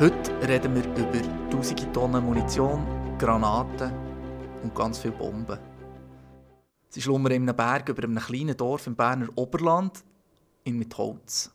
[0.00, 2.86] Heute reden wir über tausende Tonnen Munition,
[3.18, 3.92] Granaten
[4.62, 5.58] und ganz viele Bomben.
[6.88, 10.02] Sie schlummern in einem Berg über einem kleinen Dorf im Berner Oberland
[10.64, 11.52] in Mitholz.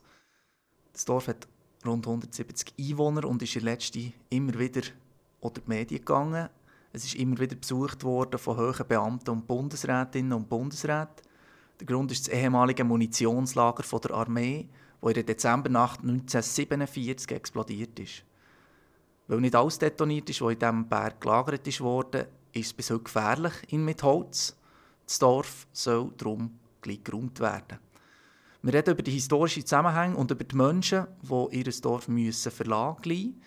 [0.93, 1.47] Das Dorf hat
[1.87, 4.83] rund 170 Einwohner und ist in letzter immer wieder
[5.41, 6.47] oder die Medien gegangen.
[6.93, 11.25] Es ist immer wieder besucht worden von hohen Beamten und Bundesrätinnen und Bundesräten.
[11.79, 14.69] Der Grund ist das ehemalige Munitionslager der Armee,
[15.01, 18.23] das in der Dezembernacht 1947 explodiert ist.
[19.27, 23.03] Weil nicht alles detoniert ist, was in diesem Berg gelagert wurde, ist es bis heute
[23.03, 24.55] gefährlich in Mitholz.
[25.05, 27.79] Das Dorf soll darum gleich geräumt werden.
[28.61, 33.01] Wir reden über die historischen Zusammenhänge und über die Menschen, die ihr Dorf müssen verlassen
[33.05, 33.41] müssen.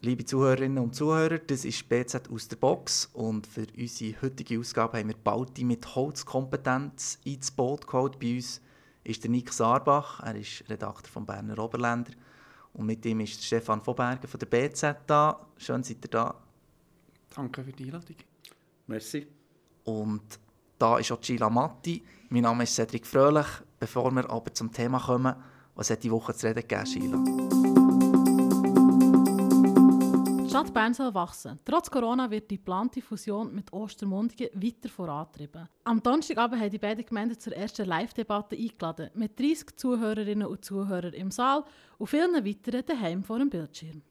[0.00, 4.98] Liebe Zuhörerinnen und Zuhörer, das ist BZ aus der Box und für unsere heutige Ausgabe
[4.98, 8.18] haben wir bald die mit Holzkompetenz ins Boot geholt.
[8.20, 8.60] Bei uns
[9.02, 12.12] ist der Nick Saarbach, er ist Redakteur vom Berner Oberländer
[12.78, 15.46] und mit ihm ist Stefan von Bergen von der BZ da.
[15.56, 16.34] Schön, seid ihr da.
[17.34, 18.16] Danke für die Einladung.
[18.86, 19.26] Merci.
[19.84, 20.38] Und
[20.78, 22.04] da ist auch Gila Matti.
[22.28, 23.46] Mein Name ist Cedric Fröhlich.
[23.80, 25.34] Bevor wir aber zum Thema kommen,
[25.74, 27.57] was hat die Woche zu reden gegeben, Sheila?
[30.58, 31.60] Stadt Bern soll wachsen.
[31.64, 35.68] Trotz Corona wird die geplante Fusion mit Ostermundigen weiter vorantrieben.
[35.84, 41.12] Am Donnerstagabend haben die beiden Gemeinden zur ersten Live-Debatte eingeladen, mit 30 Zuhörerinnen und Zuhörern
[41.12, 41.62] im Saal
[41.98, 44.02] und vielen weiteren daheim vor dem Bildschirm.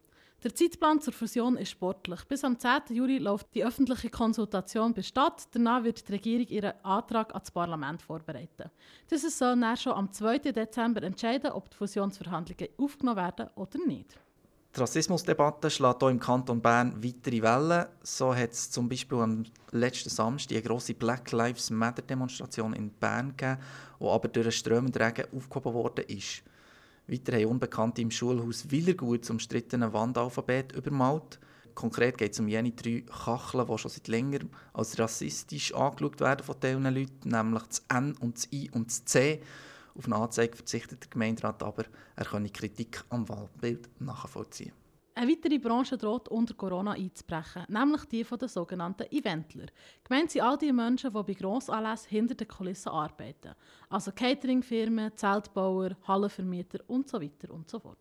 [0.42, 2.24] Der Zeitplan zur Fusion ist sportlich.
[2.30, 2.96] Bis am 10.
[2.96, 5.50] Juli läuft die öffentliche Konsultation bei Stadt.
[5.52, 8.72] Danach wird die Regierung ihren Antrag ans Parlament vorbereiten.
[9.12, 10.40] Dieses soll dann schon am 2.
[10.40, 14.18] Dezember entscheiden, ob die Fusionsverhandlungen aufgenommen werden oder nicht.
[14.78, 17.88] Die Rassismusdebatte schlägt hier im Kanton Bern weitere Wellen.
[18.04, 22.92] So hat es zum Beispiel am letzten Samstag eine grosse Black Lives Matter Demonstration in
[22.92, 23.60] Bern gegeben,
[24.00, 26.44] die aber durch einen strömenden Regen aufgehoben worden ist.
[27.08, 31.40] Weiter haben Unbekannte im Schulhaus Willergut zum umstrittenen Wandalphabet übermalt.
[31.74, 36.46] Konkret geht es um jene drei Kacheln, die schon seit längerem als rassistisch angeschaut werden
[36.46, 39.42] von diesen Leuten, nämlich das N und das I und das C.
[39.98, 41.86] Auf eine Anzeige verzichtet der Gemeinderat aber,
[42.16, 44.74] er könne Kritik am Waldbild nachvollziehen.
[45.16, 49.66] Eine weitere Branche droht unter Corona einzubrechen, nämlich die der sogenannten Eventler.
[50.04, 53.56] Gemeint sind all die Menschen, die bei Grossanlässen hinter den Kulissen arbeiten.
[53.90, 57.98] Also Cateringfirmen, Zeltbauer, Hallenvermieter und so und so fort.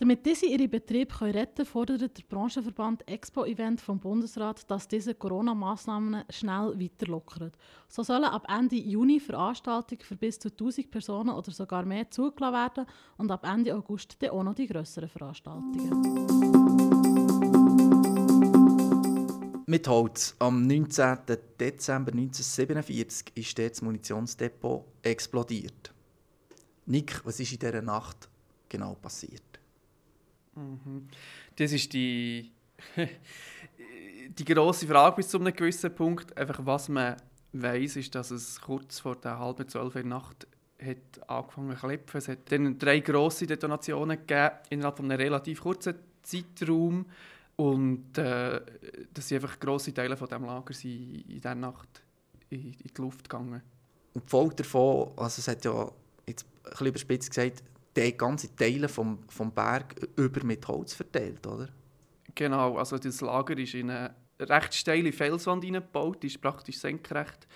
[0.00, 5.14] Damit diese ihre Betriebe können retten fordert der Branchenverband Expo Event vom Bundesrat, dass diese
[5.14, 7.52] Corona-Massnahmen schnell weiterlockern.
[7.86, 12.54] So sollen ab Ende Juni Veranstaltungen für bis zu 1000 Personen oder sogar mehr zugelassen
[12.54, 12.86] werden
[13.18, 15.90] und ab Ende August dann auch noch die grösseren Veranstaltungen.
[19.66, 20.34] Mit Holz.
[20.38, 21.18] Am 19.
[21.60, 25.92] Dezember 1947 ist das Munitionsdepot explodiert.
[26.86, 28.30] Nick, was ist in dieser Nacht
[28.66, 29.49] genau passiert?
[30.60, 31.08] Mhm.
[31.56, 32.52] Das ist die,
[34.38, 36.36] die grosse Frage bis zu einem gewissen Punkt.
[36.36, 37.16] Einfach, was man
[37.52, 40.46] weiß, ist, dass es kurz vor der halben zwölf in der Nacht
[40.80, 42.18] hat angefangen zu klopfen.
[42.18, 47.06] Es hat dann drei grosse Detonationen gegeben innerhalb von einem relativ kurzen Zeitraum.
[47.56, 48.60] Und äh,
[49.12, 52.02] dass sie einfach grosse Teile von dem Lager sind in dieser Nacht
[52.48, 53.62] in, in die Luft gegangen.
[54.14, 55.90] Und die Folge davon, also es hat ja
[56.26, 57.62] jetzt ein bisschen überspitzt gesagt,
[57.96, 61.68] die ganze Teile vom, vom Berg über mit Holz verteilt, oder?
[62.34, 67.46] Genau, also das Lager ist in eine recht steile Felswand hineingebaut, die ist praktisch senkrecht.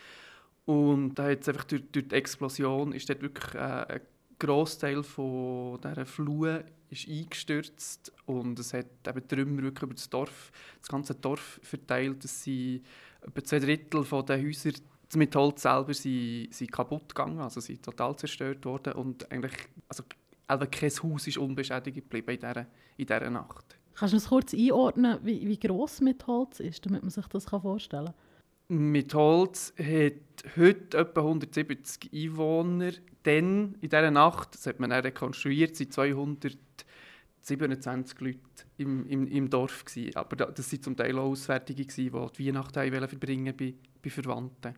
[0.67, 4.00] Und da hat einfach durch, durch die Explosion ist dort wirklich äh, ein
[4.39, 10.53] Großteil von dieser Flur ist eingestürzt und es hat eben Trümmer wirklich über das Dorf,
[10.81, 12.25] das ganze Dorf verteilt.
[12.25, 12.84] Es sind
[13.21, 14.75] etwa zwei Drittel von den Häusern
[15.15, 19.55] mit Holz selber sind, sind kaputt gegangen, also sind total zerstört worden und eigentlich,
[19.89, 20.03] also
[20.47, 22.66] also kein Haus ist unbeschädigt geblieben in dieser,
[22.97, 23.78] in dieser Nacht.
[23.94, 27.44] Kannst du uns kurz einordnen, wie, wie gross mit Holz ist, damit man sich das
[27.44, 28.15] vorstellen kann?
[28.69, 30.15] Mit Holz hat
[30.56, 32.91] heute etwa 170 Einwohner.
[33.23, 38.41] Dann, in dieser Nacht, das hat man dann rekonstruiert, sind 227 Leute
[38.79, 39.85] im, im, im Dorf.
[39.85, 40.17] Gewesen.
[40.17, 44.75] Aber das waren zum Teil auch Auswärtige, die die Weihnachten verbringen bei, bei Verwandten.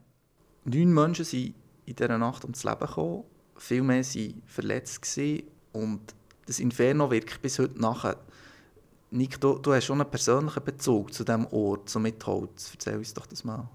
[0.64, 1.54] Neun Menschen sind
[1.86, 3.24] in dieser Nacht ums Leben gekommen.
[3.56, 5.00] Viel mehr waren verletzt.
[5.02, 5.55] Gewesen.
[5.76, 6.14] Und
[6.46, 8.16] das Inferno wirkt bis heute nachher.
[9.10, 12.72] Nick, du, du hast schon einen persönlichen Bezug zu diesem Ort, zu Mitholz.
[12.72, 13.68] Erzähl uns doch das mal.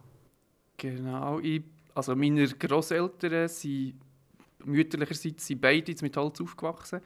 [0.78, 1.40] Genau.
[1.40, 1.64] Ich,
[1.94, 3.96] also meine Großeltern sind
[4.66, 7.02] mütterlicherseits sind beide mit Holz aufgewachsen.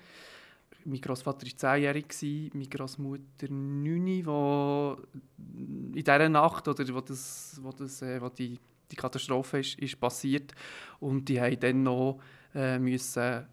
[0.83, 4.97] Mein Großvater war zehnjährig, meine Großmutter neun, wo
[5.37, 8.59] in dieser Nacht, oder wo, das, wo, das, äh, wo die,
[8.91, 10.53] die Katastrophe ist, ist passiert.
[10.99, 12.19] Und die haben dann noch
[12.55, 13.43] äh, müssen, äh,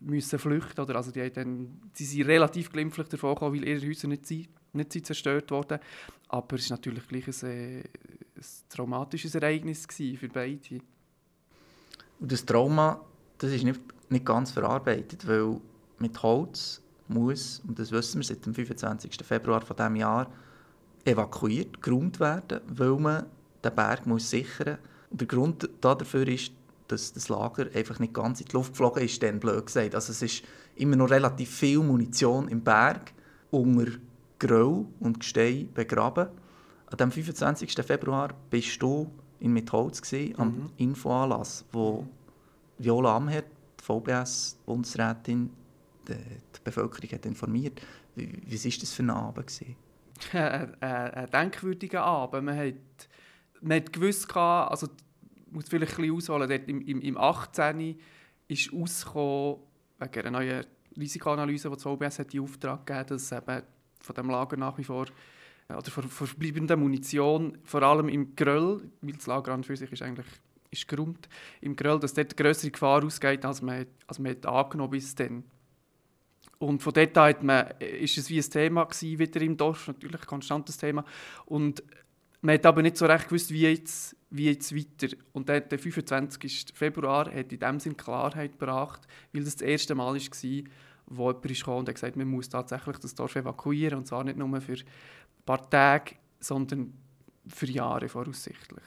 [0.00, 0.80] müssen flüchten.
[0.80, 0.96] Oder?
[0.96, 4.92] Also die, dann, die sind relativ glimpflich davon gekommen, weil ihre Häuser nicht, sind, nicht
[4.92, 5.78] sind zerstört wurden.
[6.28, 10.80] Aber es war natürlich gleich ein, äh, ein traumatisches Ereignis für beide.
[12.20, 13.00] Und das Trauma
[13.38, 13.80] das ist nicht,
[14.10, 15.60] nicht ganz verarbeitet, weil
[15.98, 19.24] mit Holz muss, und das wissen wir seit dem 25.
[19.24, 20.30] Februar von diesem Jahr,
[21.04, 23.26] evakuiert, geräumt werden, weil man
[23.64, 25.10] den Berg muss sichern muss.
[25.10, 26.52] Und der Grund dafür ist,
[26.88, 29.94] dass das Lager einfach nicht ganz in die Luft geflogen ist, dann blöd gesagt.
[29.94, 30.42] Also es ist
[30.76, 33.12] immer noch relativ viel Munition im Berg
[33.50, 33.92] unter
[34.38, 36.28] Grau und Gestein begraben.
[36.90, 37.74] An dem 25.
[37.84, 40.70] Februar bist du in Mitholz gewesen, am mhm.
[40.76, 42.06] Infoanlass, wo
[42.78, 43.46] Viola Amherd,
[43.78, 45.50] die VBS-Bundesrätin,
[46.08, 47.80] die, die, Bevölkerung hat informiert.
[48.14, 49.64] Wie, wie war das für ein Abend?
[50.32, 52.44] ein, ein denkwürdiger Abend.
[52.44, 52.74] Man hat,
[53.60, 54.88] man hat gewusst, also
[55.50, 57.98] muss vielleicht ein bisschen ausholen, im, im, im 18.
[58.48, 59.56] ist rausgekommen,
[59.98, 60.66] wegen einer neuen
[60.96, 63.62] Risikoanalyse, die das OBS hat in Auftrag gegeben hat, dass eben
[64.00, 65.06] von dem Lager nach wie vor
[65.68, 70.02] oder von, verbleibender Munition, vor allem im Gröll, weil das Lager an für sich ist
[70.02, 70.26] eigentlich
[70.70, 71.28] ist geräumt,
[71.60, 75.44] im Gröll, dass dort größere Gefahr ausgeht, als man, als man hat angenommen bis dann.
[76.58, 80.20] Und von dort an man, ist es wie ein Thema gewesen, wieder im Dorf, natürlich
[80.20, 81.04] ein konstantes Thema.
[81.46, 81.82] Und
[82.40, 85.16] man hat aber nicht so recht gewusst, wie jetzt, wie jetzt weiter.
[85.32, 86.66] Und der, der 25.
[86.74, 90.64] Februar hat in dem Sinn Klarheit gebracht, weil das das erste Mal war,
[91.06, 93.98] wo jemand kam und hat gesagt, man muss tatsächlich das Dorf evakuieren.
[93.98, 94.84] Und zwar nicht nur für ein
[95.46, 96.92] paar Tage, sondern
[97.46, 98.84] für Jahre voraussichtlich.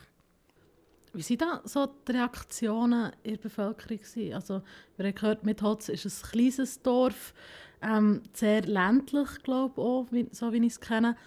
[1.13, 3.99] Wie waren da so die Reaktionen in der Bevölkerung?
[4.33, 4.61] Also,
[4.95, 7.33] wir haben gehört, Mitholz ist ein kleines Dorf,
[7.81, 11.17] ähm, sehr ländlich, glaube ich, auch, so wie ich es kenne.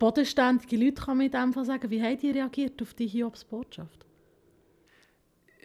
[0.00, 1.90] Bodenständige Leute kann man in dem Fall sagen.
[1.90, 4.06] Wie haben die reagiert auf die Hiobs-Botschaft?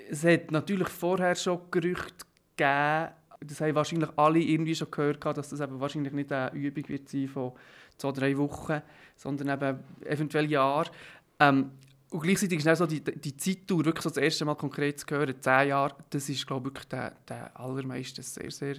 [0.10, 5.50] Es hat natürlich vorher schon Gerüchte gegeben, das haben wahrscheinlich alle irgendwie schon gehört, dass
[5.50, 7.54] das eben wahrscheinlich nicht eine Übung wird sein von
[7.98, 8.82] zwei, drei Wochen,
[9.16, 10.92] sondern eben eventuell Jahre.
[11.40, 11.72] Ähm,
[12.10, 15.08] und gleichzeitig ist auch so die, die Zeitdauer, wirklich so das erste Mal konkret zu
[15.16, 18.76] hören, zehn Jahre, das ist, glaube ich, wirklich der, der allermeiste sehr, sehr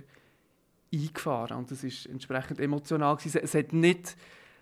[0.92, 1.56] eingefahren.
[1.58, 3.16] Und das ist entsprechend emotional.
[3.16, 3.40] Gewesen.
[3.42, 4.16] Es hat nicht,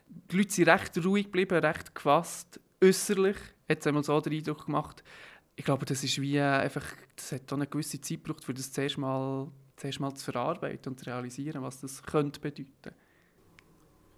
[0.06, 3.36] die Leute sind recht ruhig geblieben, recht gefasst, äußerlich,
[3.68, 5.02] hat es einmal so den Eindruck gemacht.
[5.56, 6.84] Ich glaube, das ist wie einfach,
[7.16, 10.98] das hat eine gewisse Zeit gebraucht, um das zuerst mal, zuerst mal zu verarbeiten und
[10.98, 12.94] zu realisieren, was das könnte bedeuten.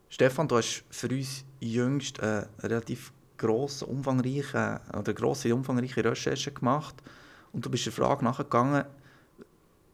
[0.09, 6.95] Stefan, du hast für uns jüngst eine relativ grosse, umfangreiche, oder grosse, umfangreiche Recherche gemacht
[7.53, 8.85] und du bist der Frage nachgegangen,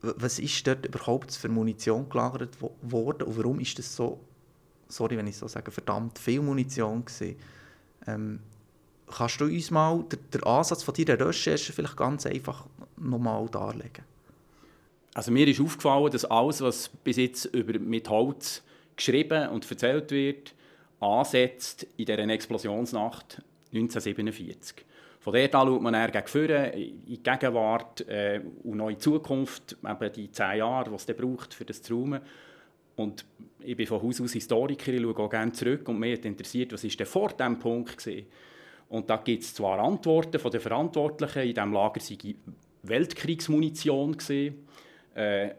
[0.00, 4.20] was ist dort überhaupt für Munition gelagert worden und warum ist das so,
[4.92, 7.36] sorry, wenn ich so sage, verdammt viel Munition gewesen?
[8.06, 8.40] Ähm,
[9.06, 12.66] kannst du uns mal den, den Ansatz von deiner Recherche vielleicht ganz einfach
[12.96, 14.04] nochmal darlegen?
[15.14, 18.62] Also mir ist aufgefallen, dass alles, was bis jetzt über mit Holz
[18.96, 20.54] geschrieben und erzählt wird,
[21.00, 23.42] ansetzt in dieser Explosionsnacht
[23.72, 24.84] 1947.
[25.20, 29.00] Von dort an schaut man dann gegen in die Gegenwart äh, und noch in die
[29.00, 32.20] Zukunft, eben die zehn Jahre, die es braucht, für das zu räumen.
[32.96, 33.24] Und
[33.60, 36.84] ich bin von Haus aus Historiker, ich schaue auch gerne zurück und mich interessiert, was
[36.84, 38.22] ist denn vor diesem Punkt war.
[38.88, 42.34] Und da gibt es zwar Antworten von den Verantwortlichen, in diesem Lager sei
[42.82, 44.66] Weltkriegsmunition gewesen,
[45.14, 45.50] äh,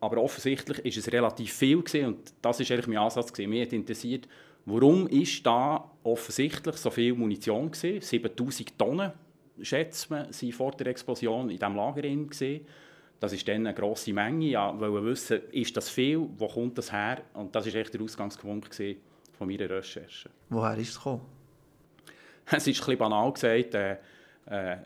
[0.00, 3.50] aber offensichtlich ist es relativ viel gewesen, und das ist eigentlich mein Ansatz gewesen.
[3.50, 4.26] Mich hat interessiert,
[4.68, 8.00] Warum ist da offensichtlich so viel Munition gewesen?
[8.00, 9.12] 7000 Tonnen,
[9.62, 12.28] schätzt man, waren vor der Explosion in diesem Lager drin.
[13.18, 14.46] Das ist dann eine grosse Menge.
[14.46, 17.22] Ja, weil wir wissen, ist das viel, wo kommt das her?
[17.34, 20.30] Und das war echt der Ausgangspunkt von meiner Recherche.
[20.50, 21.22] Woher ist es gekommen?
[22.46, 23.74] Es ist ein bisschen banal gesagt.
[23.74, 23.96] Äh,
[24.46, 24.76] äh,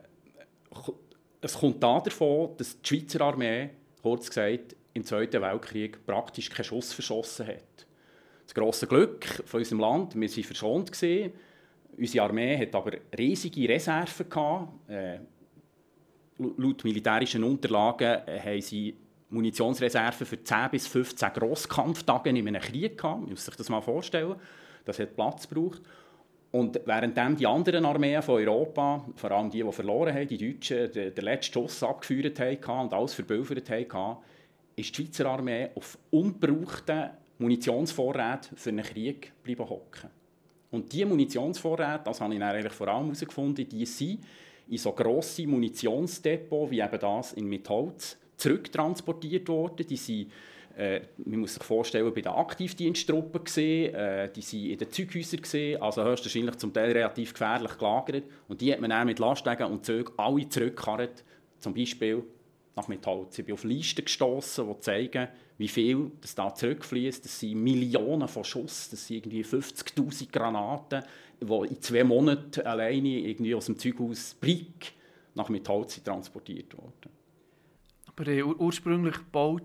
[1.40, 3.70] es kommt davon, dass die Schweizer Armee,
[4.02, 7.86] kurz gesagt, im Zweiten Weltkrieg praktisch keinen Schuss verschossen hat
[8.50, 10.14] das grosse Glück von unserem Land.
[10.14, 10.92] Wir waren verschont.
[10.92, 11.32] Gewesen.
[11.96, 14.28] Unsere Armee hat aber riesige Reserven.
[14.28, 14.90] Gehabt.
[14.90, 15.20] Äh,
[16.56, 18.96] laut militärischen Unterlagen äh, haben sie
[19.30, 23.20] Munitionsreserven für 10 bis 15 Grosskampftage in einem Krieg gehabt.
[23.20, 24.34] Man muss sich das mal vorstellen.
[24.84, 25.82] Das hat Platz gebraucht.
[26.52, 30.90] Und während die anderen Armeen von Europa, vor allem die, die verloren haben, die Deutschen,
[30.90, 34.16] den, letzten Schuss abgeführt haben und alles verbülfert haben,
[34.74, 40.10] ist die Schweizer Armee auf ungebrauchten Munitionsvorräte für einen Krieg bleiben hocken.
[40.72, 44.20] Und diese Munitionsvorräte, das habe ich eigentlich vor allem herausgefunden, die sind
[44.70, 49.86] in so grosse Munitionsdepots wie eben das in Mitholz zurücktransportiert worden.
[49.86, 50.30] Die sind,
[50.76, 55.42] äh, man muss sich vorstellen, bei den Aktivdiensttruppen gesehen, äh, die sind in den Zeughäusern
[55.42, 58.24] gesehen, also höchstwahrscheinlich zum Teil relativ gefährlich gelagert.
[58.48, 61.24] Und die hat man dann mit Lastwagen und Zügen alle zurückgekarrt,
[61.58, 62.22] zum Beispiel
[62.76, 63.38] nach Metallholz.
[63.38, 67.24] Ich bin auf Listen gestoßen, die zeigen, wie viel das da zurückfließt.
[67.24, 71.02] Das sind Millionen von Schuss, das sind irgendwie 50'000 Granaten,
[71.40, 74.92] die in zwei Monaten alleine irgendwie aus dem Zeughaus Brick
[75.34, 77.10] nach Metallholz transportiert wurden.
[78.06, 79.62] Aber äh, ursprünglich gebaut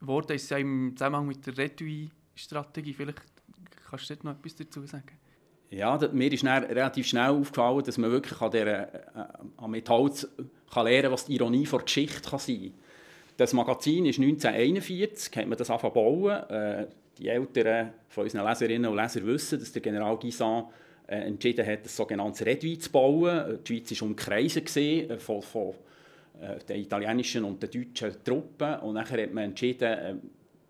[0.00, 2.94] wurde ist ja im Zusammenhang mit der Redui-Strategie.
[2.94, 3.20] Vielleicht
[3.90, 5.18] kannst du dort noch etwas dazu sagen?
[5.70, 9.24] Ja, mir ist relativ schnell aufgefallen, dass man wirklich an, der, äh,
[9.56, 10.28] an Metallholz
[10.72, 12.72] kann lernen was die Ironie der Geschichte kann sein kann.
[13.36, 16.50] Das Magazin ist 1941, hat man das angefangen bauen.
[16.50, 16.86] Äh,
[17.18, 20.66] die Älteren von unseren Leserinnen und Lesern wissen, dass der General Guisan
[21.06, 23.58] entschieden hat, das sogenannte Redwi zu bauen.
[23.64, 25.74] Die Schweiz war umkreisen äh, von, von
[26.40, 28.80] äh, den italienischen und den deutschen Truppen.
[28.80, 30.14] Und dann hat man entschieden, äh,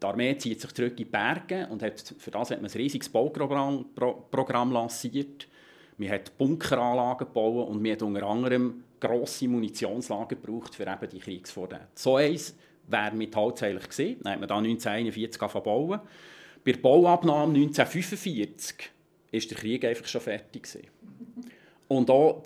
[0.00, 2.76] die Armee zieht sich zurück in die Berge und hat, für das hat man ein
[2.76, 5.48] riesiges Bauprogramm Pro, Programm lanciert.
[5.96, 11.18] Man hat Bunkeranlagen gebaut und man hat unter anderem grosse Munitionslager gebraucht für eben die
[11.18, 11.88] Kriegsvorräte.
[11.94, 12.54] So eins
[12.88, 14.20] wäre mit Holz eigentlich gewesen.
[14.22, 16.00] Dann hat man da 1941 bauen.
[16.64, 18.90] Bei der Bauabnahme 1945
[19.32, 20.86] war der Krieg einfach schon fertig gewesen.
[21.88, 22.42] Und auch,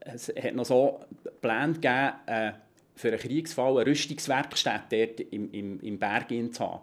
[0.00, 1.00] es hat noch so
[1.40, 2.52] Pläne gegeben, äh,
[2.94, 6.80] für einen Kriegsfall eine Rüstungswerkstätte dort im, im, im Berg zu haben.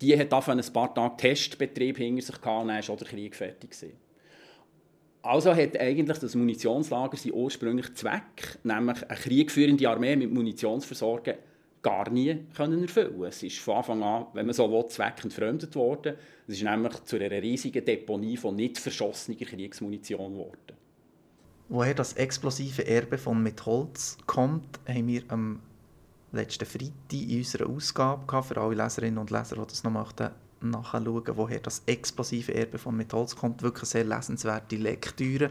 [0.00, 3.34] Die hat davon ein paar Tage Testbetrieb hinter sich gehabt und dann war der Krieg
[3.36, 3.70] fertig.
[3.70, 3.92] Gewesen.
[5.22, 10.88] Also hat eigentlich das Munitionslager seinen ursprünglichen Zweck, nämlich eine kriegführende Armee mit Munition zu
[10.88, 11.34] versorgen,
[11.86, 16.16] gar nie können erfüllen Es ist von Anfang an, wenn man so will, zweckentfremdet worden.
[16.48, 20.74] Es ist nämlich zu einer riesigen Deponie von nicht verschossener Kriegsmunition geworden.
[21.68, 25.60] Woher das explosive Erbe von mit Holz kommt, haben wir am
[26.32, 31.22] letzten Freitag in unserer Ausgabe für alle Leserinnen und Leser, die das noch möchten, nachschauen,
[31.36, 33.62] woher das explosive Erbe von Holz kommt.
[33.62, 35.50] Wirklich sehr lesenswerte Lektüre.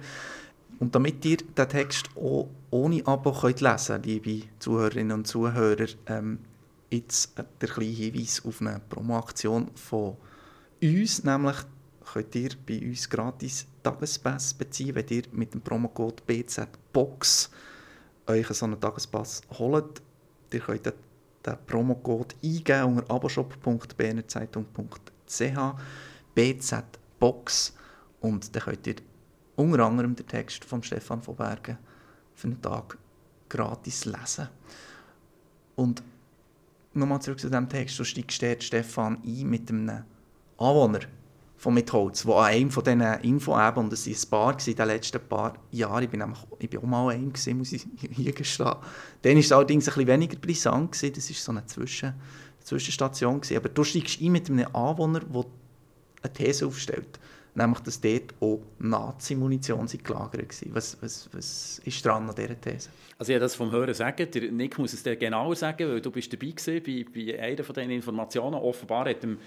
[0.79, 5.87] Und damit ihr den Text auch ohne Abo könnt lesen könnt, liebe Zuhörerinnen und Zuhörer,
[6.07, 6.39] ähm,
[6.89, 10.17] jetzt der kleine Hinweis auf eine Promoaktion von
[10.81, 11.55] uns, nämlich
[12.13, 17.49] könnt ihr bei uns gratis Tagespass beziehen, wenn ihr mit dem Promocode BZBOX
[18.27, 20.01] euch so einen Tagespass holt.
[20.51, 20.93] Ihr könnt den,
[21.67, 25.75] Promocode eingeben unter aboshop.bnzeitung.ch
[26.33, 27.73] BZBOX
[28.21, 28.95] und dann könnt ihr
[29.55, 31.77] unter anderem den Text von Stefan von Bergen
[32.33, 32.97] für einen Tag
[33.49, 34.49] gratis lesen.
[35.75, 36.03] Und
[36.93, 40.03] nochmal zurück zu diesem Text, so steigt Stefan ein mit einem
[40.57, 40.99] Anwohner
[41.57, 44.75] von Mitholz, der an einem von diesen Info eben, und es waren ein paar in
[44.75, 47.87] den letzten paar Jahren, ich bin, nämlich, ich bin auch mal einem gewesen, muss ich
[48.11, 48.75] hier gestehen.
[49.21, 51.13] Dann war es allerdings ein bisschen weniger brisant, gewesen.
[51.13, 52.13] das war so eine Zwischen
[52.63, 53.41] Zwischenstation.
[53.41, 53.57] Gewesen.
[53.57, 55.45] Aber du steigst ein mit einem Anwohner, der
[56.23, 57.19] eine These aufstellt,
[57.55, 60.75] nämlich, dass dort auch Nazi-Munition gelagert war.
[60.75, 62.89] Was, was, was ist dran an dieser These?
[63.17, 66.11] Also ich das vom Hören sagen, der Nick muss es dir genauer sagen, weil du
[66.11, 68.55] bist dabei gewesen bei, bei einer von diesen Informationen.
[68.55, 69.37] Offenbar hat dem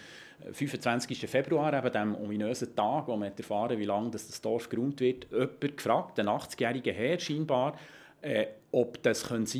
[0.52, 1.28] 25.
[1.28, 5.76] Februar, eben dem ominösen Tag, wo man erfahren wie lange das Dorf geräumt wird, jemand
[5.76, 7.76] gefragt, ein 80-jähriger Herr scheinbar,
[8.22, 9.58] äh, ob das sein könnte.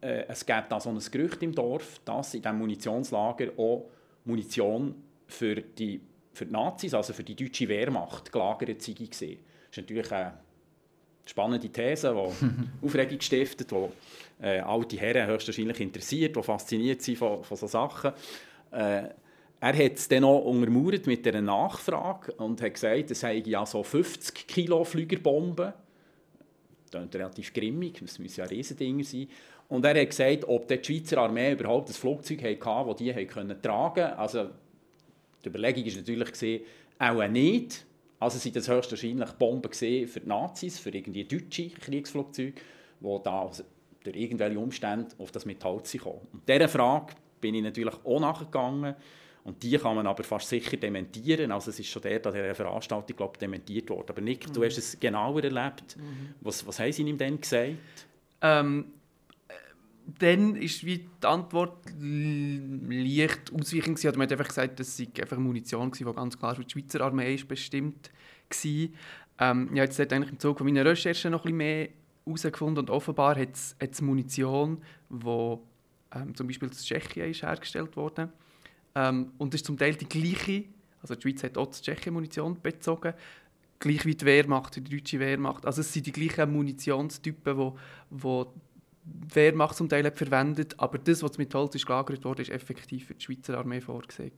[0.00, 3.88] Äh, es gibt da so ein Gerücht im Dorf, dass in diesem Munitionslager auch
[4.24, 4.94] Munition
[5.26, 6.00] für die,
[6.36, 8.94] für die Nazis, also für die deutsche Wehrmacht, gelagert sei.
[9.00, 9.38] Das ist
[9.76, 10.34] natürlich eine
[11.24, 17.42] spannende These, die Aufregung stiftet, die äh, alte Herren höchstwahrscheinlich interessiert, die fasziniert sind von,
[17.42, 18.12] von solchen Sachen.
[18.70, 19.08] Äh,
[19.58, 23.64] er hat es dann noch untermauert mit einer Nachfrage und hat gesagt, es seien ja
[23.64, 25.72] so 50 Kilo Flügerbomben.
[26.90, 29.28] Das ist relativ grimmig, das müssen ja Riesendinger sein.
[29.68, 33.48] Und er hat gesagt, ob die Schweizer Armee überhaupt ein Flugzeug hatte, das die tragen
[33.64, 34.00] konnten.
[34.18, 34.50] Also,
[35.46, 36.64] die Überlegung war natürlich, gewesen,
[36.98, 37.84] auch nicht.
[38.18, 42.54] Also sind das höchstwahrscheinlich Bomben für die Nazis, für irgendwie deutsche Kriegsflugzeuge,
[43.00, 43.50] die da
[44.02, 46.26] durch irgendwelche Umstände auf das Metall kommen.
[46.32, 48.94] Und dieser Frage bin ich natürlich auch nachgegangen.
[49.44, 51.52] Und die kann man aber fast sicher dementieren.
[51.52, 54.06] Also es ist schon der, an dieser Veranstaltung glaube dementiert worden.
[54.08, 54.52] Aber Nick, mhm.
[54.52, 55.96] du hast es genauer erlebt.
[55.96, 56.34] Mhm.
[56.40, 57.76] Was, was haben sie ihm denn gesagt?
[58.40, 58.86] Ähm,
[60.18, 64.18] dann ist wie die Antwort leicht ausweichend gewesen.
[64.18, 67.00] Man hat einfach gesagt, dass es einfach Munition war, die ganz klar für die Schweizer
[67.00, 68.10] Armee ist bestimmt
[68.48, 68.68] war.
[69.38, 71.88] Ähm, ich habe jetzt eigentlich im Zuge meiner Recherche noch ein mehr
[72.24, 74.78] herausgefunden und offenbar hat es Munition,
[75.10, 75.56] die
[76.14, 78.30] ähm, zum Beispiel in Tschechien ist hergestellt wurde
[78.94, 80.64] ähm, und es ist zum Teil die gleiche,
[81.02, 83.12] also die Schweiz hat auch die Tschechien Munition bezogen,
[83.78, 85.66] gleich wie die Wehrmacht, die deutsche Wehrmacht.
[85.66, 87.72] Also es sind die gleichen Munitionstypen,
[88.10, 88.60] wo die
[89.32, 93.06] Wehrmacht zum Teil hat verwendet, aber das, was mit Holz ist gelagert wurde, ist effektiv
[93.06, 94.32] für die Schweizer Armee vorgesehen.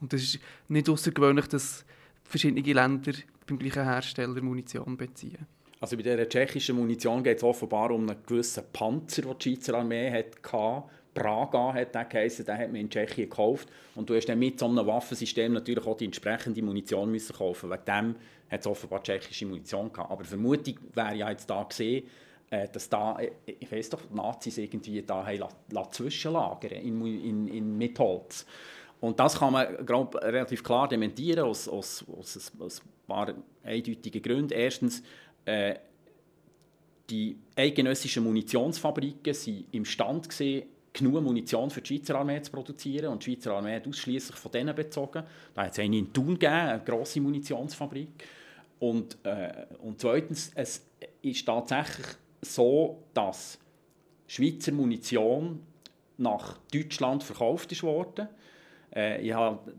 [0.00, 1.84] Und es ist nicht außergewöhnlich, dass
[2.24, 3.12] verschiedene Länder
[3.46, 5.46] beim gleichen Hersteller Munition beziehen.
[5.80, 9.74] Also bei dieser tschechischen Munition geht es offenbar um einen gewissen Panzer, den die Schweizer
[9.74, 10.82] Armee hatte.
[11.12, 13.68] Praga hat der geheißen, den hat man in Tschechien gekauft.
[13.94, 17.70] Und du hast dann mit so einem Waffensystem natürlich auch die entsprechende Munition müssen kaufen.
[17.70, 18.16] Wegen dem
[18.50, 20.10] hat es offenbar tschechische Munition gehabt.
[20.10, 22.04] Aber die Vermutung wäre ja jetzt da gesehen,
[22.50, 28.46] dass da, äh, ich weiß doch, Nazis irgendwie da haben zwischenlagern in, in, in Mitholz.
[29.00, 34.22] Und das kann man glaub, relativ klar dementieren aus, aus, aus, aus ein paar eindeutigen
[34.22, 34.52] Gründen.
[34.52, 35.02] Erstens,
[35.44, 35.76] äh,
[37.10, 43.24] die eidgenössischen Munitionsfabriken waren imstande gewesen, genug Munition für die Schweizer Armee zu produzieren und
[43.24, 45.22] die Schweizer Armee hat ausschließlich von denen bezogen.
[45.54, 48.08] Da hat es eine in Thun gegeben, eine grosse Munitionsfabrik.
[48.78, 50.84] Und, äh, und zweitens, es
[51.22, 52.06] ist tatsächlich
[52.54, 53.58] so, dass
[54.26, 55.60] Schweizer Munition
[56.18, 58.28] nach Deutschland verkauft wurde.
[58.94, 59.72] Äh, ich habe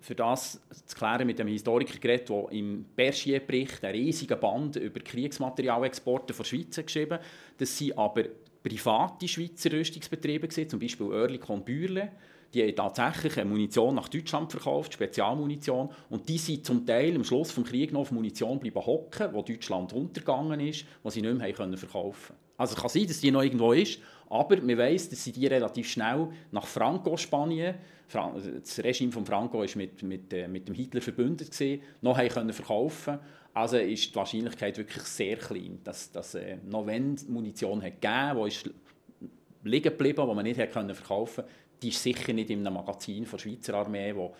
[0.00, 5.00] für das zu klären mit dem Historiker geredet, der im Bergier-Bericht einen riesigen Band über
[5.00, 7.24] Kriegsmaterialexporte von Schweiz geschrieben hat.
[7.58, 8.24] Das sind aber
[8.62, 12.12] private Schweizer Rüstungsbetriebe, zum Beispiel Oerlikon Bürle.
[12.54, 15.90] Die haben tatsächlich Munition nach Deutschland verkauft, Spezialmunition.
[16.08, 19.42] Und die sind zum Teil am Schluss des Krieges noch auf Munition bleiben hocken, wo
[19.42, 22.48] Deutschland untergegangen ist, die sie nicht mehr haben verkaufen konnten.
[22.56, 24.00] Also es kann sein, dass die noch irgendwo ist,
[24.30, 27.76] aber man weiss, dass sie die relativ schnell nach Franco-Spanien,
[28.10, 32.28] das Regime von Franco war mit, mit, äh, mit dem Hitler verbündet, gewesen, noch haben
[32.28, 33.18] können verkaufen
[33.52, 38.44] Also ist die Wahrscheinlichkeit wirklich sehr klein, dass, dass äh, noch wenn Munition hat gegeben
[38.44, 42.50] hat, die liegen geblieben, die man nicht hat können verkaufen konnte, die ist sicher nicht
[42.50, 44.34] in einem Magazin der Schweizer Armee, wo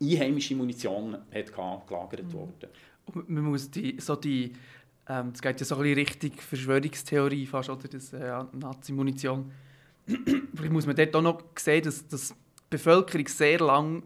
[0.00, 2.32] einheimische Munition hat gelagert mhm.
[2.32, 2.68] worden.
[3.06, 4.52] Und man muss die, so die
[5.10, 9.50] ähm, das geht ja so ein bisschen Richtung Verschwörungstheorie fast, oder das äh, Nazi-Munition.
[10.06, 12.34] Vielleicht muss man dort auch noch sehen, dass, dass die
[12.70, 14.04] Bevölkerung sehr lang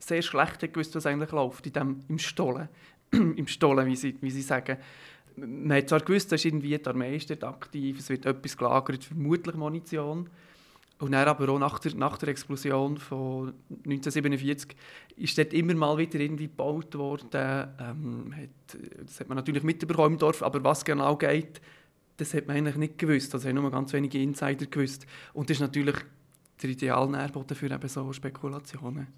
[0.00, 2.68] sehr schlecht hat gewusst, was eigentlich läuft in dem, im Stollen.
[3.12, 4.78] Im Stollen, wie sie, wie sie sagen.
[5.36, 9.04] Man hat zwar gewusst, dass irgendwie die Armee ist dort aktiv, es wird etwas gelagert,
[9.04, 10.28] vermutlich Munition.
[10.98, 13.52] Und dann aber auch nach der, nach der Explosion von
[13.84, 14.74] 1947
[15.16, 17.68] ist dort immer mal wieder irgendwie gebaut worden.
[17.78, 21.60] Ähm, hat, das hat man natürlich mitbekommen im Dorf, aber was genau geht,
[22.16, 23.34] das hat man eigentlich nicht gewusst.
[23.34, 25.06] Also haben nur ganz wenige Insider gewusst.
[25.34, 25.96] Und das ist natürlich
[26.62, 29.08] der ideale Nährboden für eben so Spekulationen.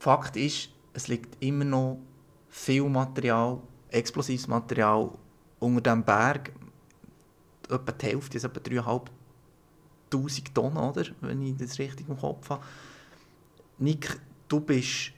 [0.00, 2.00] Fakt ist, es liegt immer noch
[2.48, 5.12] viel Material, explosives Material
[5.60, 6.52] unter dem Berg.
[7.68, 9.02] Etwa die Hälfte, ist etwa 3'5
[10.12, 11.04] 1000 Tonnen, oder?
[11.20, 12.62] wenn ich das richtig im Kopf habe.
[13.78, 14.18] Nick,
[14.48, 15.12] du bist,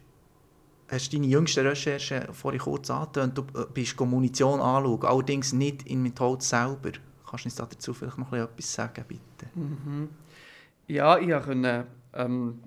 [0.89, 6.03] hast deine jüngste Recherche vorhin kurz angetönt, du äh, bist Munition anschauen, allerdings nicht in
[6.03, 6.93] Methold selber.
[7.29, 9.51] Kannst du uns dazu vielleicht noch etwas sagen, bitte?
[9.55, 10.11] Mhm.
[10.87, 12.61] Ja, ich konnte ähm,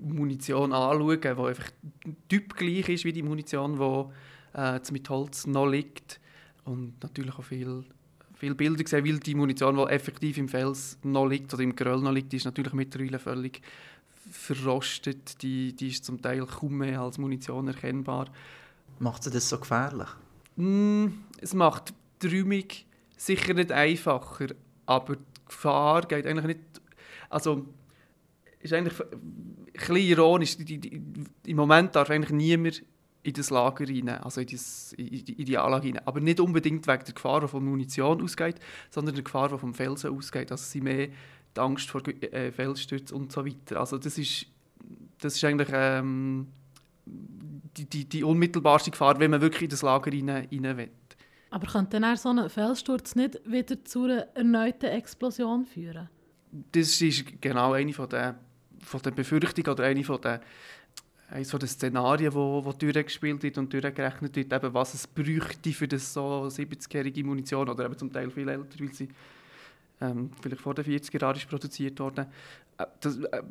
[0.00, 1.70] Munition anschauen, die einfach
[2.28, 6.20] typgleich ist wie die Munition, die äh, mit Holz noch liegt.
[6.64, 7.84] Und natürlich auch viel
[8.38, 12.00] viele Bilder gesehen, weil die Munition, die effektiv im Fels noch liegt oder im Geröll
[12.00, 13.60] noch liegt, die ist natürlich mittlerweile völlig
[14.30, 15.42] verrostet.
[15.42, 18.26] Die, die ist zum Teil kaum mehr als Munition erkennbar.
[19.00, 20.08] Macht sie das so gefährlich?
[20.56, 21.06] Mm,
[21.40, 22.64] es macht die Räumung
[23.16, 24.48] sicher nicht einfacher,
[24.86, 26.60] aber die Gefahr geht eigentlich nicht...
[27.30, 27.66] Also,
[28.60, 30.56] ist eigentlich ein bisschen ironisch.
[31.46, 32.82] Im Moment darf eigentlich niemand
[33.22, 36.00] in das Lager rein, also in, das, in, die, Anlage rein.
[36.06, 38.56] Aber nicht unbedingt wegen der Gefahr, die von Munition ausgeht,
[38.90, 40.50] sondern der Gefahr, die vom Felsen ausgeht.
[40.50, 41.08] Also sie mehr
[41.56, 43.80] die Angst vor äh, Felsstürzen und so weiter.
[43.80, 44.46] Also das ist,
[45.20, 46.48] das ist eigentlich ähm,
[47.04, 50.90] die, die, die unmittelbarste Gefahr, wenn man wirklich in das Lager rein, rein will.
[51.50, 56.08] Aber könnte dann so ein Felssturz nicht wieder zu einer erneuten Explosion führen?
[56.72, 58.38] Das ist genau eine von der,
[58.80, 60.40] von der Befürchtungen oder eine von der
[61.30, 65.86] eines der Szenarien, wo, wo durchgespielt wird und durchgerechnet wird, eben, was es bräuchte für
[65.86, 69.08] das so 70-jährige Munition oder eben zum Teil viel älter, weil sie
[70.00, 72.26] ähm, vielleicht vor den 40er Jahren produziert worden.
[72.78, 73.42] Äh, das, äh,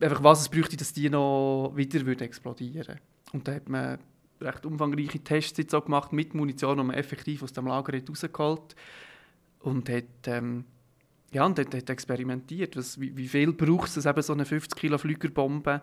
[0.00, 2.98] einfach was es bräuchte, dass die noch wieder würde explodieren
[3.32, 3.98] Und da hat man
[4.40, 8.74] recht umfangreiche Tests jetzt auch gemacht mit Munition, die man effektiv aus dem Lager rausgeholt
[9.60, 10.64] und hat ähm,
[11.32, 12.76] ja, und hat, hat experimentiert.
[12.76, 15.80] Was, wie, wie viel braucht es, eben so eine 50 Kilo Flügerbombe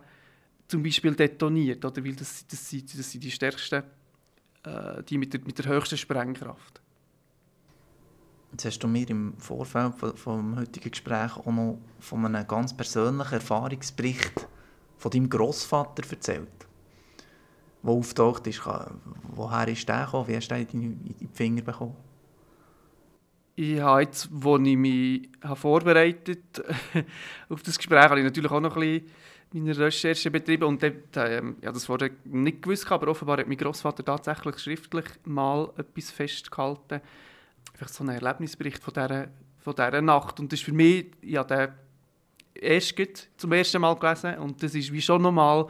[0.70, 2.04] zum Beispiel detoniert, oder?
[2.04, 3.82] weil das, das, sind, das sind die stärksten,
[4.64, 6.80] äh, die mit der, mit der höchsten Sprengkraft.
[8.52, 13.34] Jetzt hast du mir im Vorfeld vom heutigen Gespräch auch noch von einem ganz persönlichen
[13.34, 14.46] Erfahrungsbericht
[14.98, 16.48] von deinem Großvater erzählt,
[17.82, 18.62] der auftaucht ist.
[19.34, 20.28] Woher ist der gekommen?
[20.28, 21.96] Wie hast du den in die Finger bekommen?
[23.54, 26.62] Ich habe jetzt, als ich mich vorbereitet
[27.48, 29.10] auf das Gespräch, habe ich natürlich auch noch ein bisschen
[29.52, 33.56] meiner Recherche betrieben und dort, äh, ja, das vorher nicht gewusst, aber offenbar hat mein
[33.56, 37.00] Großvater tatsächlich schriftlich mal etwas festgehalten.
[37.72, 40.38] Einfach so einen Erlebnisbericht von dieser, von dieser Nacht.
[40.40, 41.74] Und das ist für mich, ja, der
[42.54, 42.94] erst
[43.36, 45.66] zum ersten Mal gelesen und das ist wie schon nochmal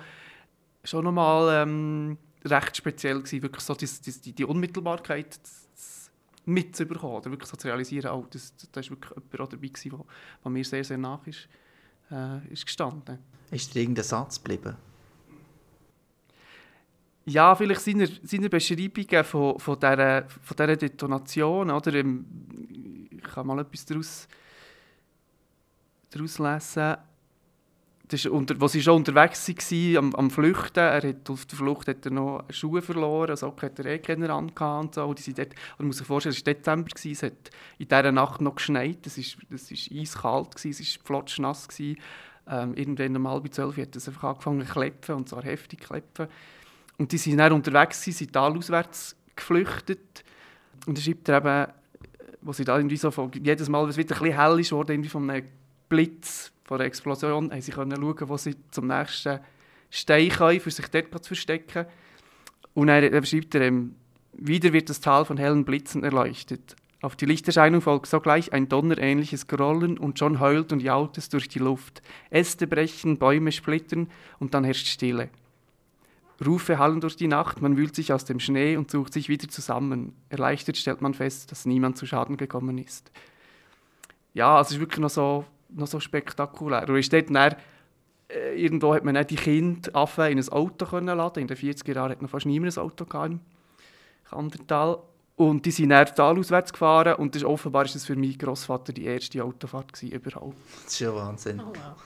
[0.83, 5.38] schon noch mal, ähm, recht speziell gewesen, wirklich so die, die, die Unmittelbarkeit
[6.47, 10.05] mitzubekommen oder wirklich so zu realisieren, oh, das, da ist wirklich jemand dabei gewesen,
[10.43, 11.49] der mir sehr, sehr nach ist,
[12.11, 13.18] äh, ist gestanden.
[13.51, 14.77] Ist dir irgendein Satz geblieben?
[17.27, 21.94] Ja, vielleicht seine, seine Beschreibungen von, von, dieser, von dieser Detonation, oder?
[21.94, 24.29] Ich kann mal etwas daraus,
[26.11, 26.96] daraus lesen
[28.12, 31.87] das unter, wo sie schon unterwegs waren, am, am Flüchten, er hat, auf der Flucht
[31.87, 35.05] hat er noch Schuhe verloren, Socken hat er eh keine und so.
[35.05, 38.12] Und die sind dort, man muss sich vorstellen, es war Dezember, es hat in dieser
[38.12, 41.68] Nacht noch geschneit, es war ist, ist eiskalt, gewesen, es war flotschnass.
[41.68, 42.01] Gewesen.
[42.49, 46.27] Ähm, irgendwann um halb zwölf hat es einfach angefangen zu klepfen, und zwar heftig klepfen.
[46.99, 50.25] Und die sind dann unterwegs, gewesen, sind talauswärts geflüchtet.
[50.87, 51.73] Und dann schreibt er eben,
[52.42, 54.94] wo sie da irgendwie so jedes Mal, wenn es wieder ein bisschen hell ist, wurde
[54.94, 55.46] irgendwie von einem
[55.88, 59.40] Blitz vor der Explosion haben sie können schauen, wo sie zum nächsten
[59.90, 61.85] Stein können, für sich dort zu verstecken.
[62.74, 63.96] Und er, er schreibt er, ähm,
[64.35, 66.76] wieder wird das Tal von hellen Blitzen erleuchtet.
[67.00, 71.48] Auf die Lichterscheinung folgt sogleich ein donnerähnliches Grollen und schon heult und jault es durch
[71.48, 72.02] die Luft.
[72.30, 75.28] Äste brechen, Bäume splittern und dann herrscht Stille.
[76.46, 79.48] Rufe hallen durch die Nacht, man wühlt sich aus dem Schnee und sucht sich wieder
[79.48, 80.14] zusammen.
[80.28, 83.11] Erleichtert stellt man fest, dass niemand zu Schaden gekommen ist.
[84.35, 86.88] Ja, es ist wirklich noch so noch so spektakulär.
[86.88, 87.54] Und ist dort dann,
[88.28, 89.90] äh, irgendwo hat man dann die Kinder
[90.28, 91.40] in ein Auto können laden.
[91.40, 93.40] In den 40er Jahren hat noch fast niemand ein Auto gehabt im
[94.28, 94.98] Kandertal.
[95.37, 99.04] Und die sind dann talauswärts gefahren und das, offenbar war das für meinen Großvater die
[99.04, 100.54] erste Autofahrt gewesen, überhaupt.
[100.85, 101.61] Das ist ja Wahnsinn.
[101.61, 101.96] Oh, wow.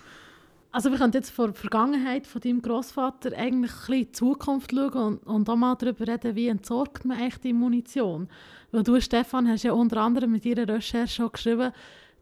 [0.74, 4.12] Also wir können jetzt vor der Vergangenheit von deinem Großvater eigentlich ein bisschen in die
[4.12, 8.28] Zukunft schauen und, und auch mal darüber reden, wie entsorgt man echt die Munition.
[8.72, 11.72] Weil du, Stefan, hast ja unter anderem mit ihrer Recherche schon geschrieben,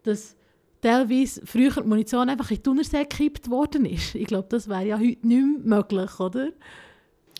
[0.03, 0.35] dass
[0.83, 4.15] teilweise früher die Munition einfach in die Thunersee gekippt worden ist.
[4.15, 6.49] Ich glaube, das wäre ja heute nicht mehr möglich, oder?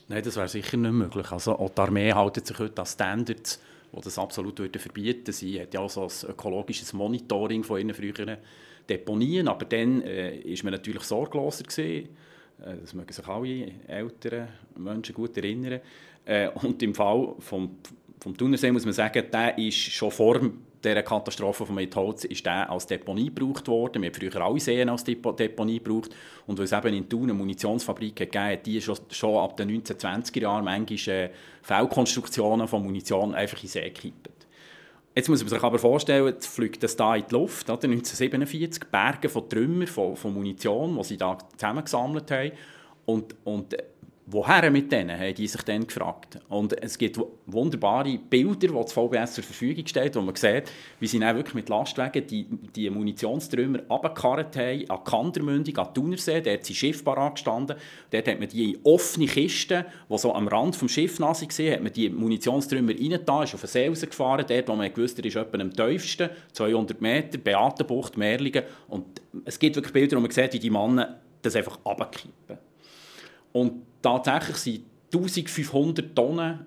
[0.08, 1.32] Nein, das wäre sicher nicht möglich.
[1.32, 5.74] Also auch die Armee hält sich heute an Standards, die das absolut verbieten Sie hat
[5.74, 8.38] ja auch so ein ökologisches Monitoring von ihren früheren
[8.90, 12.10] Deponien, aber dann äh, man natürlich sorgloser gewesen.
[12.62, 15.80] Äh, das mögen sich alle älteren Menschen gut erinnern.
[16.26, 17.78] Äh, und im Fall vom,
[18.20, 20.40] vom Thunersee muss man sagen, der ist schon vor
[20.84, 24.02] dieser Katastrophe von Metholz ist der als Deponie gebraucht worden.
[24.02, 26.12] Wir haben früher alle Seen als Deponie gebraucht.
[26.46, 29.82] Und weil es eben in Thun eine Munitionsfabrik gegeben hat, die schon, schon ab den
[29.82, 31.32] 1920er Jahren manchmal
[31.64, 34.30] äh, von Munition einfach in See gekippt.
[35.16, 37.84] Jetzt muss man sich aber vorstellen, jetzt fliegt das da in die Luft, oder?
[37.84, 42.52] 1947, Berge von Trümmern, von, von Munition, die sie da zusammengesammelt haben.
[43.06, 43.76] Und, und
[44.26, 46.40] Woher mit denen, haben die sich dann gefragt.
[46.48, 51.08] Und es gibt wunderbare Bilder, die das VBS zur Verfügung stellt, wo man sieht, wie
[51.08, 56.66] sie dann wirklich mit Lastwagen die, die Munitionstrümmer runtergekarrt haben, an Kandermündung, an Thunersee, dort
[56.66, 57.76] sind Schiffe gestanden.
[58.12, 61.84] Dort hat man die offene Kiste, die so am Rand des Schiffes nass war, hat
[61.84, 65.36] man die Munitionstrümmer reingetan, ist auf den See rausgefahren, dort, wo man gewusst hat, ist
[65.36, 68.64] etwa am tiefsten, 200 Meter, Beatenbucht, Merlingen.
[68.88, 72.58] Und es gibt wirklich Bilder, wo man sieht, wie die Männer das einfach runterkippen.
[73.52, 76.66] Und tatsächlich sind 1500 Tonnen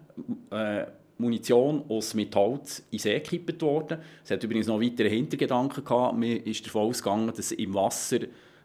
[0.51, 0.87] äh,
[1.18, 3.99] Munition aus Metholz in See gekippt worden.
[4.25, 6.14] Es hat übrigens noch weitere Hintergedanken gehabt.
[6.14, 8.20] Man ist davon ausgegangen, dass im Wasser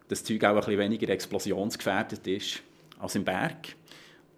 [0.08, 2.62] das Zeug auch ein bisschen weniger explosionsgefährdet ist
[2.98, 3.74] als im Berg.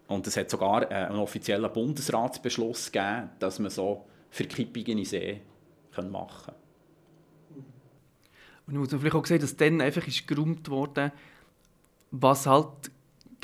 [0.06, 5.40] Und es hat sogar äh, einen offiziellen Bundesratsbeschluss gegeben, dass man so Verkippungen in See
[5.96, 6.54] machen kann.
[8.66, 11.12] Und muss vielleicht auch sehen, dass dann einfach ist geräumt wurde,
[12.10, 12.90] was halt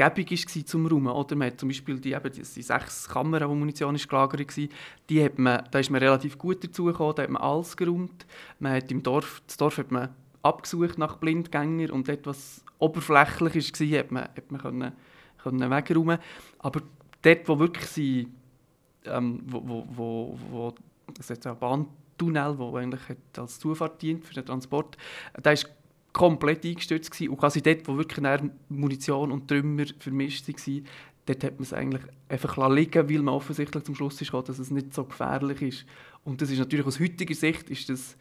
[0.00, 1.12] gäbig war zum Räumen.
[1.12, 4.56] Oder man hat zum Beispiel die, eben die, die sechs Kammern, wo Munition ist gelagert
[4.56, 4.68] war,
[5.10, 8.24] die hat man, da ist man relativ gut dazu gekommen, da hat man alles geräumt.
[8.58, 10.08] Man hat im Dorf, das Dorf hat man
[10.42, 14.92] abgesucht nach Blindgängern und etwas oberflächlich war, hat man, hat man können,
[15.42, 16.18] können wegräumen.
[16.60, 16.80] Aber
[17.20, 18.28] dort, wo wirklich sie,
[19.04, 20.74] ähm, wo, wo, wo, wo
[21.12, 23.02] das ist ein Bahntunnel, der eigentlich
[23.36, 24.96] als Zufahrt dient für den Transport,
[25.42, 25.68] da ist
[26.12, 27.30] komplett eingestürzt gewesen.
[27.30, 28.24] und quasi dort, wo wirklich
[28.68, 30.86] Munition und Trümmer vermischt waren,
[31.26, 34.70] dort hat man es eigentlich einfach liegen weil man offensichtlich zum Schluss ist, dass es
[34.70, 35.86] nicht so gefährlich ist.
[36.24, 38.16] Und das ist natürlich aus heutiger Sicht ist das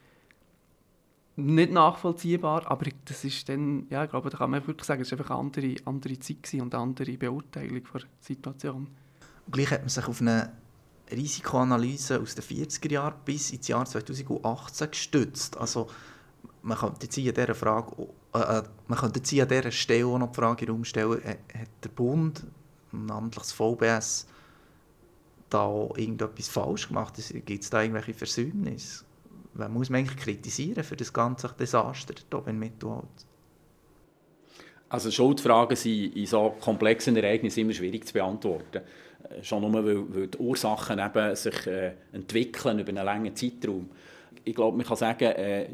[1.35, 5.11] nicht nachvollziehbar, aber das ist dann, ja, ich glaube, da kann man wirklich sagen, es
[5.11, 8.87] war einfach eine andere, andere Zeit und eine andere Beurteilung der Situation.
[9.45, 10.51] Und gleich hat man sich auf eine
[11.11, 15.57] Risikoanalyse aus den 40er Jahren bis ins Jahr 2018 gestützt.
[15.57, 15.87] Also
[16.61, 20.31] man könnte jetzt an dieser Frage, äh, äh, man könnte jetzt an dieser Stelle noch
[20.31, 22.43] die Frage in stellen, hat der Bund,
[22.91, 24.27] namentlich das VBS,
[25.49, 27.15] da irgendetwas falsch gemacht?
[27.45, 29.03] Gibt es da irgendwelche Versäumnisse?
[29.53, 33.25] Wen muss man eigentlich kritisieren für das ganze Desaster hier in Mittelholz?
[34.89, 38.81] Also Schuldfragen sind in so komplexen Ereignissen immer schwierig zu beantworten.
[39.29, 43.89] Äh, schon nur, weil, weil die Ursachen eben sich äh, entwickeln über einen langen Zeitraum.
[44.43, 45.69] Ich glaube, man kann sagen, äh,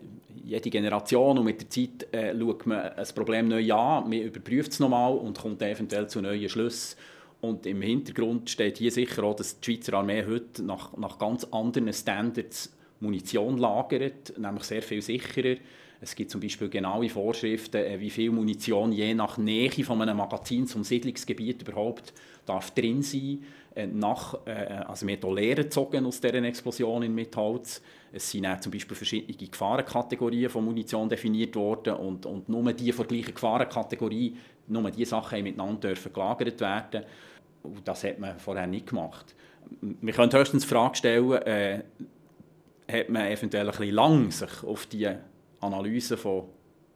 [0.46, 4.72] jede Generation und mit der Zeit äh, schaut man ein Problem neu an, man überprüft
[4.72, 6.98] es nochmal und kommt eventuell zu neuen Schlüssen.
[7.42, 11.44] Und im Hintergrund steht hier sicher auch, dass die Schweizer Armee heute nach, nach ganz
[11.46, 15.58] anderen Standards Munition lagert, nämlich sehr viel sicherer.
[16.02, 20.18] Es gibt zum Beispiel genaue Vorschriften, äh, wie viel Munition je nach Nähe von einem
[20.18, 22.14] Magazin zum Siedlungsgebiet überhaupt
[22.46, 23.44] darf drin sein.
[23.76, 27.82] Äh, nach, äh, also wir haben Lehren gezogen aus dieser Explosion in Mitholz.
[28.14, 32.92] Es sind auch zum Beispiel verschiedene Gefahrenkategorien von Munition definiert worden und, und nur die
[32.94, 37.04] von der gleichen Gefahrenkategorie, nur diese Sachen miteinander dürfen gelagert werden.
[37.64, 39.36] Und das hat man vorher nicht gemacht.
[39.82, 41.84] Wir können höchstens die Frage stellen, äh,
[42.90, 45.10] hat man eventuell ein bisschen lang sich auf die
[45.60, 46.46] Analyse von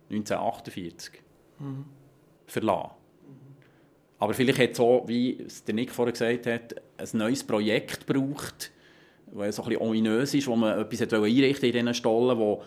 [0.09, 1.21] 1948
[1.59, 1.85] mhm.
[2.45, 2.98] verlassen.
[4.19, 8.05] Aber vielleicht hat es auch, wie es der Nick vorher gesagt hat, ein neues Projekt
[8.05, 8.71] gebraucht,
[9.31, 12.63] das so ein bisschen ominös ist, wo man etwas einrichten in diesen Stollen, wo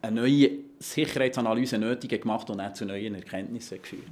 [0.00, 4.04] eine neue Sicherheitsanalyse nötig hat gemacht und auch zu neuen Erkenntnissen geführt.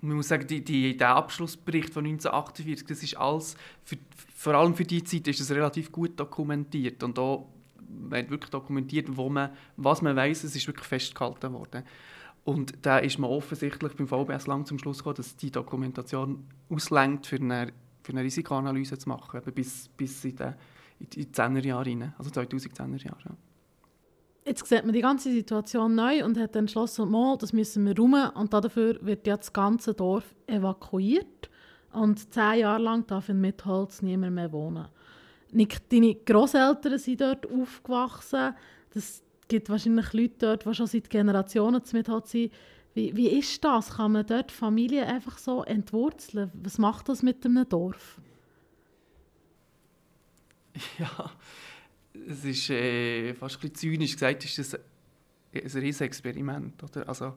[0.00, 3.96] Man muss sagen, die, die, der Abschlussbericht von 1948, das ist alles, für,
[4.34, 7.48] vor allem für die Zeit ist das relativ gut dokumentiert und auch
[8.12, 11.82] hat wirklich dokumentiert, wo man, was man weiß, es ist wirklich festgehalten worden.
[12.48, 17.26] Und da ist man offensichtlich beim VBS lang zum Schluss gekommen, dass die Dokumentation auslenkt,
[17.26, 20.44] für eine, für eine Risikoanalyse zu machen, bis, bis in die,
[20.98, 23.20] in die 10er Jahre rein, also 2010er Jahre.
[23.22, 23.36] Ja.
[24.46, 28.14] Jetzt sieht man die ganze Situation neu und hat entschlossen, mal, das müssen wir rum
[28.14, 31.50] und dafür wird ja das ganze Dorf evakuiert
[31.92, 34.88] und zehn Jahre lang darf in Mitholz niemand mehr wohnen.
[35.52, 38.54] Deine Großeltern sind dort aufgewachsen.
[38.94, 42.52] Es gibt wahrscheinlich Leute dort, die schon seit Generationen mit sind.
[42.94, 43.90] Wie, wie ist das?
[43.96, 46.50] Kann man dort Familie einfach so entwurzeln?
[46.54, 48.20] Was macht das mit einem Dorf?
[50.98, 51.32] Ja,
[52.28, 54.80] es ist äh, fast ein bisschen zynisch gesagt, ist das ein
[55.52, 56.80] riesiges Experiment.
[56.84, 57.08] Oder?
[57.08, 57.34] Also,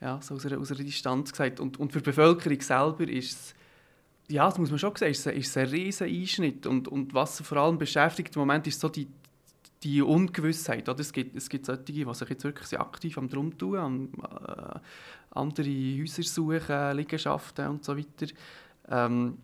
[0.00, 1.60] ja, so aus einer, aus einer Distanz gesagt.
[1.60, 3.54] Und, und für die Bevölkerung selber ist es
[4.28, 6.66] ja, das muss man schon sagen, ist, ist ein riesen Einschnitt.
[6.66, 9.06] Und, und was vor allem beschäftigt im Moment ist so die,
[9.82, 10.88] die Ungewissheit.
[10.88, 11.00] Oder?
[11.00, 14.08] Es, gibt, es gibt solche, die sich jetzt wirklich aktiv am drum tun, an,
[14.46, 14.78] äh,
[15.30, 18.32] andere Häuser suchen, Liegenschaften und so weiter.
[18.88, 19.38] Ähm,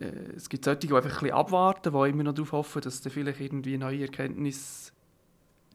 [0.00, 3.10] äh, es gibt solche, die einfach ein abwarten, die immer noch darauf hoffen, dass da
[3.10, 4.92] vielleicht irgendwie neue Erkenntnisse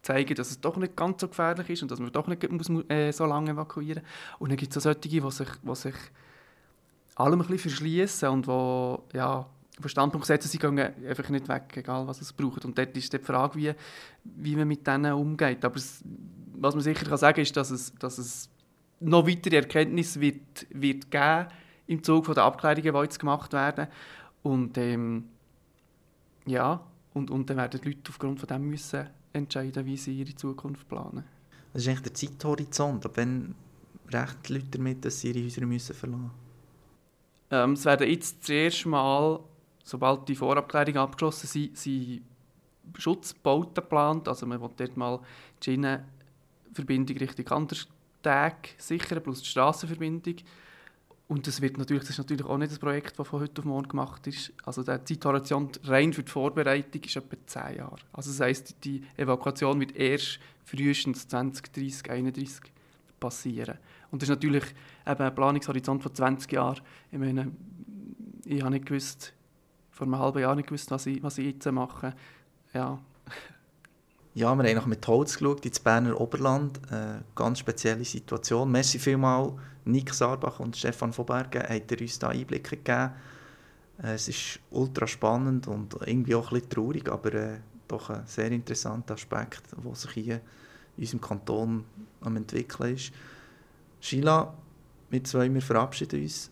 [0.02, 2.70] zeigen, dass es doch nicht ganz so gefährlich ist und dass man doch nicht muss,
[2.90, 4.42] äh, so lange evakuieren muss.
[4.42, 5.96] Und dann gibt es auch solche, die sich, die sich
[7.16, 9.48] allem ein bisschen verschließen und wo ja,
[9.86, 12.66] auf Standpunkt setzen, sie gehen einfach nicht weg, egal was es braucht.
[12.66, 13.74] Und dort ist die Frage, wie,
[14.24, 15.64] wie man mit denen umgeht.
[15.66, 16.04] Aber es,
[16.54, 18.50] was man sicher kann sagen ist, dass es, dass es
[19.00, 21.48] noch weitere Erkenntnisse wird, wird geben
[21.88, 23.88] im Zuge der Abklärungen, die jetzt gemacht werden.
[24.44, 25.26] Und ähm,
[26.46, 26.82] ja,
[27.14, 30.88] und, und dann werden die Leute aufgrund von dem müssen entscheiden, wie sie ihre Zukunft
[30.88, 31.24] planen.
[31.74, 33.06] Das ist eigentlich der Zeithorizont.
[33.06, 33.56] Ab wann
[34.12, 36.42] rechnen die Leute damit, dass sie ihre Häuser müssen verlassen müssen?
[37.52, 39.40] Ähm, es werden jetzt das erste Mal,
[39.84, 42.22] sobald die Vorabklärungen abgeschlossen sind, sind
[42.98, 44.28] Schutzbauten geplant.
[44.28, 45.20] Also man will dort mal
[45.60, 50.36] die Schienenverbindung Richtung Anderstag sichern, plus die Strassenverbindung.
[51.28, 53.66] Und das, wird natürlich, das ist natürlich auch nicht das Projekt, das von heute auf
[53.66, 54.52] morgen gemacht ist.
[54.66, 57.96] Also der Zeithorizont rein für die Vorbereitung ist etwa 10 Jahre.
[58.12, 62.74] Also das heisst, die Evakuation wird erst frühestens 2030, 2031
[63.18, 63.78] passieren.
[64.12, 64.66] Und das ist natürlich
[65.08, 66.82] eben ein Planungshorizont von 20 Jahren.
[67.14, 67.50] Ich meine,
[68.44, 69.32] ich habe nicht gewusst,
[69.92, 72.14] vor einem halben Jahr nicht gewusst, was ich, was ich jetzt mache.
[72.74, 73.00] Ja.
[74.34, 76.80] Ja, wir haben noch mit Holz geschaut, ins Berner Oberland.
[76.90, 78.72] Eine ganz spezielle Situation.
[78.72, 79.52] Merci vielmals,
[79.84, 83.12] Nick Sarbach und Stefan von Bergen, habt ihr uns da Einblicke gegeben.
[84.02, 87.58] Äh, es ist ultra spannend und irgendwie auch ein bisschen traurig, aber äh,
[87.90, 90.36] doch ein sehr interessanter Aspekt, der sich hier
[90.96, 91.86] in unserem Kanton
[92.22, 93.12] am entwickeln ist.
[94.00, 94.54] Sheila,
[95.10, 96.50] wir zwei, wir verabschieden uns.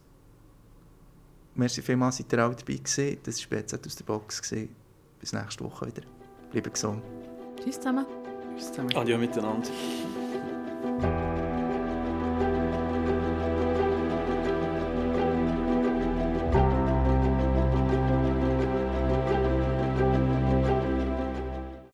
[1.55, 3.17] Merci vielmals, seid ihr alle dabei gewesen.
[3.23, 4.41] Das war BZ aus der Box.
[4.41, 4.75] Gewesen.
[5.19, 6.03] Bis nächste Woche wieder.
[6.51, 7.03] Bleibt gesund.
[7.61, 8.05] Tschüss zusammen.
[8.55, 8.95] Tschüss zusammen.
[8.95, 9.69] Adieu miteinander.